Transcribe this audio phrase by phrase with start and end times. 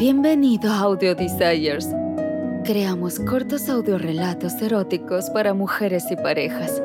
[0.00, 1.86] Bienvenido a Audio Desires.
[2.64, 6.80] Creamos cortos audiorelatos eróticos para mujeres y parejas.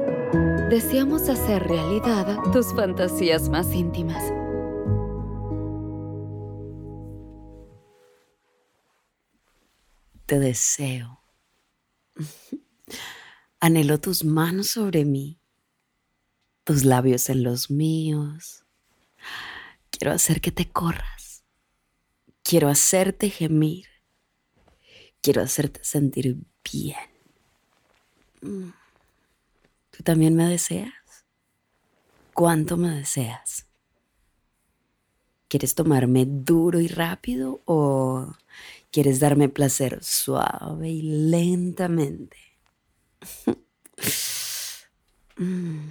[0.70, 4.22] Deseamos hacer realidad tus fantasías más íntimas.
[10.26, 11.22] Te deseo.
[13.62, 15.40] Anhelo tus manos sobre mí,
[16.66, 18.66] tus labios en los míos.
[19.90, 21.35] Quiero hacer que te corras
[22.48, 23.88] Quiero hacerte gemir.
[25.20, 27.10] Quiero hacerte sentir bien.
[28.42, 28.70] Mm.
[29.90, 30.94] ¿Tú también me deseas?
[32.36, 33.66] ¿Cuánto me deseas?
[35.48, 38.32] ¿Quieres tomarme duro y rápido o
[38.92, 42.38] quieres darme placer suave y lentamente?
[45.38, 45.90] Mm.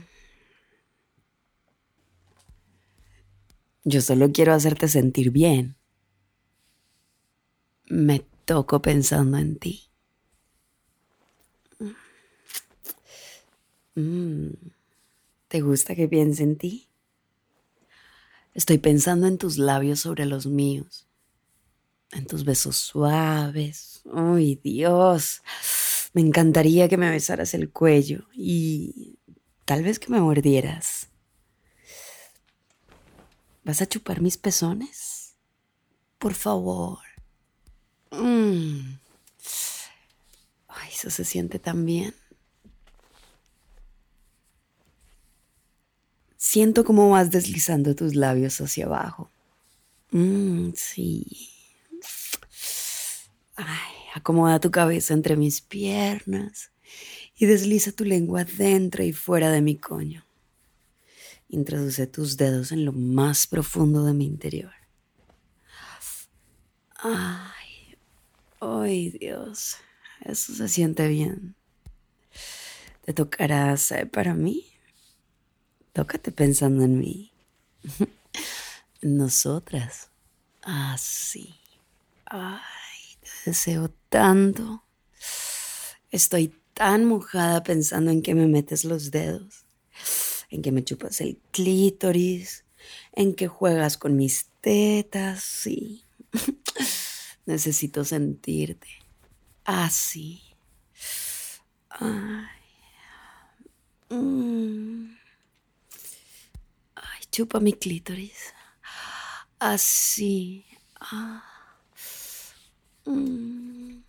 [3.84, 5.76] Yo solo quiero hacerte sentir bien
[7.86, 9.90] me toco pensando en ti.
[13.94, 14.50] Mm.
[15.48, 16.88] ¿Te gusta que piense en ti?
[18.54, 21.06] Estoy pensando en tus labios sobre los míos,
[22.12, 24.02] en tus besos suaves.
[24.12, 25.42] ¡Ay, Dios!
[26.12, 29.18] Me encantaría que me besaras el cuello y
[29.64, 31.08] tal vez que me mordieras.
[33.64, 35.34] ¿Vas a chupar mis pezones?
[36.18, 36.98] Por favor.
[38.20, 38.98] Mm.
[40.68, 42.14] Ay, eso se siente tan bien.
[46.36, 49.30] Siento cómo vas deslizando tus labios hacia abajo.
[50.10, 51.50] Mm, sí.
[53.56, 56.70] Ay, acomoda tu cabeza entre mis piernas
[57.36, 60.24] y desliza tu lengua dentro y fuera de mi coño.
[61.48, 64.72] Introduce tus dedos en lo más profundo de mi interior.
[66.96, 67.53] Ay.
[68.94, 69.78] Ay, Dios,
[70.24, 71.56] eso se siente bien.
[73.04, 74.66] ¿Te tocarás para mí?
[75.92, 77.32] Tócate pensando en mí.
[79.02, 80.10] Nosotras.
[80.62, 81.56] Así.
[82.26, 84.84] Ah, Ay, te deseo tanto.
[86.12, 89.66] Estoy tan mojada pensando en que me metes los dedos,
[90.50, 92.64] en que me chupas el clítoris,
[93.10, 96.04] en que juegas con mis tetas, sí.
[97.46, 99.04] Necesito sentirte
[99.64, 100.42] así.
[101.88, 102.46] Ay.
[104.10, 105.16] Mm.
[106.94, 108.52] Ay, chupa mi clítoris.
[109.58, 110.66] Así.
[111.00, 111.42] Ah.
[113.06, 114.02] Mm.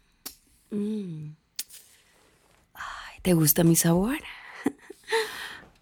[0.71, 1.35] Mm.
[2.73, 4.19] Ay, ¿te gusta mi sabor?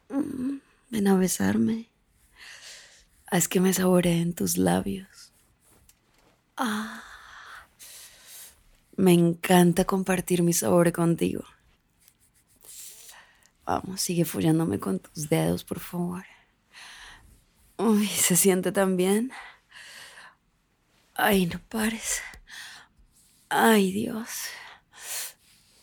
[0.09, 1.90] Ven a besarme.
[3.28, 5.31] Haz que me saboree en tus labios.
[6.56, 7.12] Ah.
[9.03, 11.44] Me encanta compartir mi sabor contigo.
[13.66, 16.24] Vamos, sigue follándome con tus dedos, por favor.
[17.75, 19.34] Uy, se siente tan bien.
[21.16, 22.22] Ay, no pares.
[23.50, 24.30] Ay, Dios.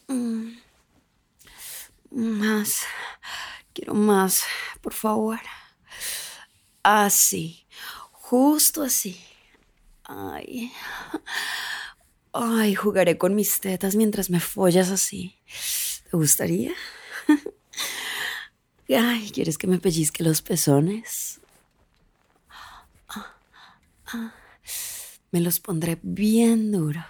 [0.08, 0.52] Mm.
[2.12, 2.86] Más.
[3.74, 4.44] Quiero más,
[4.80, 5.40] por favor.
[6.82, 7.66] Así.
[8.12, 9.22] Justo así.
[10.04, 10.72] Ay.
[12.32, 15.36] Ay, jugaré con mis tetas mientras me follas así.
[16.10, 16.72] ¿Te gustaría?
[18.88, 21.40] Ay, ¿quieres que me pellizque los pezones?
[25.32, 27.04] Me los pondré bien duros.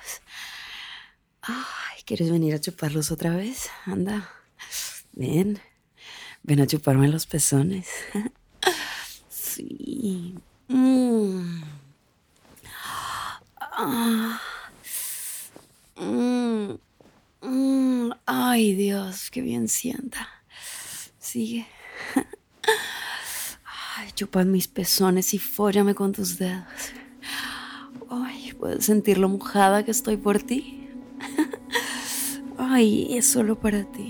[1.42, 3.70] Ay, ¿quieres venir a chuparlos otra vez?
[3.86, 4.28] Anda.
[5.12, 5.58] Ven.
[6.42, 7.88] Ven a chuparme los pezones.
[9.28, 10.38] Sí.
[10.68, 11.62] Mm.
[13.60, 14.40] Ah.
[16.00, 16.78] Mm,
[17.42, 20.28] mm, ay, Dios, qué bien sienta.
[21.18, 21.66] Sigue.
[23.96, 26.64] Ay, chupan mis pezones y fóllame con tus dedos.
[28.08, 30.88] Ay, ¿puedes sentir lo mojada que estoy por ti?
[32.58, 34.09] Ay, es solo para ti.